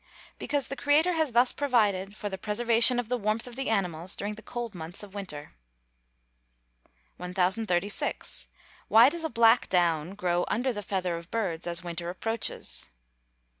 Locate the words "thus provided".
1.33-2.15